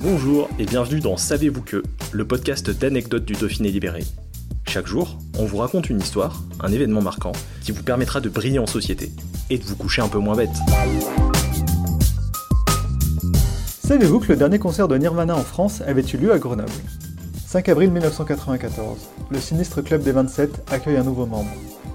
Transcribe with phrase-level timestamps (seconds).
[0.00, 4.04] Bonjour et bienvenue dans Savez-vous que, le podcast d'anecdotes du Dauphiné libéré.
[4.68, 8.60] Chaque jour, on vous raconte une histoire, un événement marquant, qui vous permettra de briller
[8.60, 9.10] en société
[9.50, 10.54] et de vous coucher un peu moins bête.
[13.82, 16.70] Savez-vous que le dernier concert de Nirvana en France avait eu lieu à Grenoble?
[17.48, 18.98] 5 avril 1994,
[19.30, 21.50] le sinistre club des 27 accueille un nouveau membre.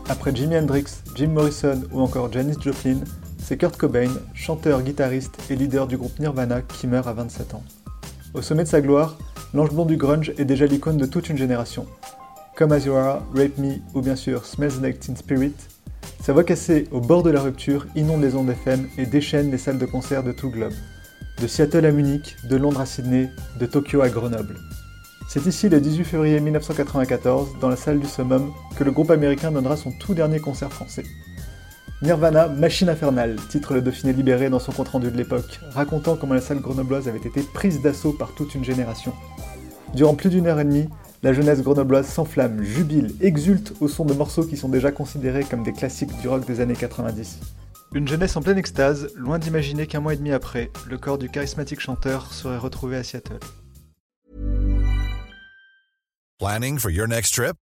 [0.10, 2.98] Après Jimi Hendrix, Jim Morrison ou encore Janis Joplin,
[3.38, 7.64] c'est Kurt Cobain, chanteur, guitariste et leader du groupe Nirvana qui meurt à 27 ans.
[8.34, 9.16] Au sommet de sa gloire,
[9.54, 11.86] l'ange blond du grunge est déjà l'icône de toute une génération.
[12.56, 15.54] Comme As Rape Me ou bien sûr Smells Like Teen Spirit,
[16.20, 19.60] sa voix cassée au bord de la rupture inonde les ondes FM et déchaîne les
[19.60, 20.74] salles de concert de tout globe.
[21.42, 24.58] De Seattle à Munich, de Londres à Sydney, de Tokyo à Grenoble.
[25.30, 29.52] C'est ici le 18 février 1994, dans la salle du Summum, que le groupe américain
[29.52, 31.04] donnera son tout dernier concert français.
[32.04, 36.42] Nirvana, Machine Infernale, titre le Dauphiné libéré dans son compte-rendu de l'époque, racontant comment la
[36.42, 39.14] salle grenobloise avait été prise d'assaut par toute une génération.
[39.94, 40.90] Durant plus d'une heure et demie,
[41.22, 45.64] la jeunesse grenobloise s'enflamme, jubile, exulte au son de morceaux qui sont déjà considérés comme
[45.64, 47.40] des classiques du rock des années 90.
[47.94, 51.30] Une jeunesse en pleine extase, loin d'imaginer qu'un mois et demi après, le corps du
[51.30, 53.40] charismatique chanteur serait retrouvé à Seattle.
[56.38, 57.56] Planning for your next trip?